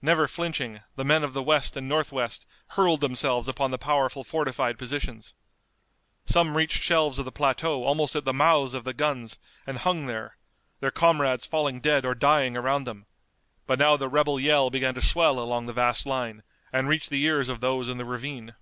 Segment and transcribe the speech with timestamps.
[0.00, 2.46] Never flinching, the men of the west and northwest
[2.78, 5.34] hurled themselves upon the powerful fortified positions.
[6.24, 10.06] Some reached shelves of the plateau almost at the mouths of the guns and hung
[10.06, 10.36] there,
[10.78, 13.06] their comrades falling dead or dying around them,
[13.66, 17.24] but now the rebel yell began to swell along the vast line, and reached the
[17.24, 18.54] ears of those in the ravine.